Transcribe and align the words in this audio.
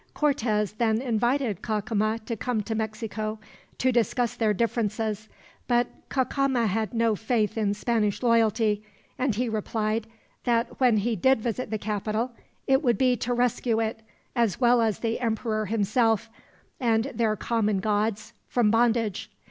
Cortez 0.15 0.71
then 0.73 0.99
invited 0.99 1.61
Cacama 1.61 2.17
to 2.25 2.35
come 2.35 2.63
to 2.63 2.73
Mexico 2.73 3.37
to 3.77 3.91
discuss 3.91 4.35
their 4.35 4.51
differences; 4.51 5.29
but 5.67 5.89
Cacama 6.09 6.65
had 6.65 6.91
no 6.95 7.15
faith 7.15 7.55
in 7.55 7.75
Spanish 7.75 8.23
loyalty, 8.23 8.83
and 9.19 9.35
he 9.35 9.47
replied 9.47 10.07
"that 10.43 10.79
when 10.79 10.97
he 10.97 11.15
did 11.15 11.39
visit 11.39 11.69
the 11.69 11.77
capital, 11.77 12.31
it 12.65 12.81
would 12.81 12.97
be 12.97 13.15
to 13.17 13.31
rescue 13.31 13.79
it, 13.79 13.99
as 14.35 14.59
well 14.59 14.81
as 14.81 14.97
the 15.01 15.19
emperor 15.19 15.67
himself, 15.67 16.31
and 16.79 17.11
their 17.13 17.35
common 17.35 17.77
gods, 17.79 18.33
from 18.47 18.71
bondage. 18.71 19.29